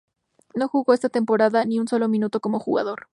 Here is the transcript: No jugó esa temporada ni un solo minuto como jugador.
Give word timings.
No 0.55 0.67
jugó 0.67 0.95
esa 0.95 1.09
temporada 1.09 1.63
ni 1.63 1.77
un 1.77 1.87
solo 1.87 2.09
minuto 2.09 2.39
como 2.39 2.59
jugador. 2.59 3.07